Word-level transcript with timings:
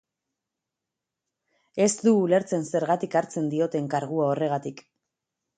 Ez 1.85 1.91
du 2.07 2.15
ulertzen 2.21 2.65
zergatik 2.71 3.21
hartzen 3.21 3.53
dioten 3.55 3.91
kargua 3.95 4.29
horregatik. 4.31 4.87